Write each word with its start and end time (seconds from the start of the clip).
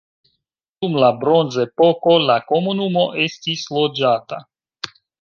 Dum 0.85 0.97
la 1.03 1.09
bronzepoko 1.25 2.15
la 2.31 2.39
komunumo 2.49 3.07
estis 3.29 3.71
loĝata. 3.79 4.45